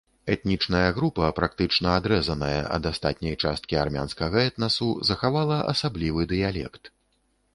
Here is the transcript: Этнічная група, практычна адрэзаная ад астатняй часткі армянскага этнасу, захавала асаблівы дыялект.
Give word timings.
Этнічная 0.33 0.87
група, 0.97 1.25
практычна 1.39 1.91
адрэзаная 1.97 2.57
ад 2.77 2.87
астатняй 2.91 3.35
часткі 3.43 3.79
армянскага 3.83 4.45
этнасу, 4.51 4.89
захавала 5.09 5.59
асаблівы 5.75 6.21
дыялект. 6.35 6.83